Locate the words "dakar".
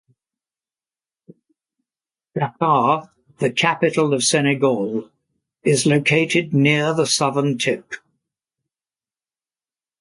2.33-3.11